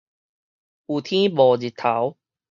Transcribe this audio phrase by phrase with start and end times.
[0.03, 0.17] 有天無日頭